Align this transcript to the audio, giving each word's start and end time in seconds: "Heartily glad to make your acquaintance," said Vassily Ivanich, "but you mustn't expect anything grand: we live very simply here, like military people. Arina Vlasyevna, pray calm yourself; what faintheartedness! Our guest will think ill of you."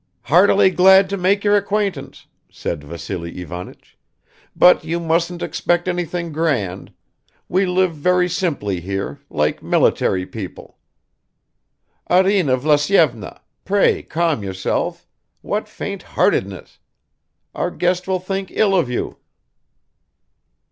"Heartily 0.23 0.71
glad 0.71 1.11
to 1.11 1.15
make 1.17 1.43
your 1.43 1.55
acquaintance," 1.55 2.25
said 2.49 2.83
Vassily 2.83 3.39
Ivanich, 3.39 3.99
"but 4.55 4.83
you 4.83 4.99
mustn't 4.99 5.43
expect 5.43 5.87
anything 5.87 6.31
grand: 6.31 6.91
we 7.47 7.67
live 7.67 7.93
very 7.93 8.27
simply 8.27 8.79
here, 8.81 9.19
like 9.29 9.61
military 9.61 10.25
people. 10.25 10.79
Arina 12.09 12.57
Vlasyevna, 12.57 13.41
pray 13.63 14.01
calm 14.01 14.41
yourself; 14.41 15.05
what 15.43 15.67
faintheartedness! 15.67 16.79
Our 17.53 17.69
guest 17.69 18.07
will 18.07 18.19
think 18.19 18.49
ill 18.49 18.73
of 18.75 18.89
you." 18.89 19.17